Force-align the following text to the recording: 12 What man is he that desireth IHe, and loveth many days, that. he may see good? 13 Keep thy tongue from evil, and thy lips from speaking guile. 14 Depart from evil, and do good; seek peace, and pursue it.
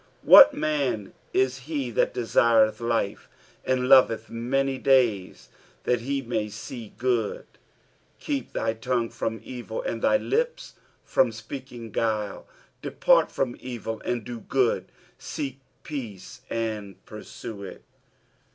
12 0.23 0.29
What 0.31 0.53
man 0.55 1.13
is 1.31 1.57
he 1.69 1.91
that 1.91 2.11
desireth 2.15 2.79
IHe, 2.79 3.19
and 3.63 3.87
loveth 3.87 4.31
many 4.31 4.79
days, 4.79 5.49
that. 5.83 6.01
he 6.01 6.23
may 6.23 6.49
see 6.49 6.93
good? 6.97 7.41
13 7.45 7.45
Keep 8.17 8.53
thy 8.53 8.73
tongue 8.73 9.11
from 9.11 9.39
evil, 9.43 9.83
and 9.83 10.01
thy 10.01 10.17
lips 10.17 10.73
from 11.05 11.31
speaking 11.31 11.91
guile. 11.91 12.47
14 12.81 12.81
Depart 12.81 13.31
from 13.31 13.55
evil, 13.59 14.01
and 14.03 14.23
do 14.25 14.39
good; 14.39 14.91
seek 15.19 15.59
peace, 15.83 16.41
and 16.49 17.05
pursue 17.05 17.61
it. 17.61 17.83